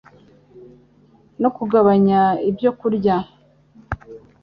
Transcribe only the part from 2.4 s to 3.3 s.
ibyo kurya